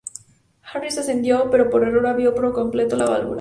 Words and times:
Harris 0.63 0.97
accedió, 0.97 1.51
pero 1.51 1.69
por 1.69 1.83
error 1.87 2.07
abrió 2.07 2.33
por 2.33 2.51
completo 2.53 2.95
la 2.95 3.05
válvula. 3.05 3.29